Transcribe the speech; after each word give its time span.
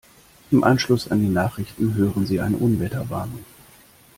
Im 0.49 0.63
Anschluss 0.63 1.11
an 1.11 1.19
die 1.19 1.27
Nachrichten 1.29 1.93
hören 1.93 2.25
Sie 2.25 2.41
eine 2.41 2.57
Unwetterwarnung. 2.57 3.45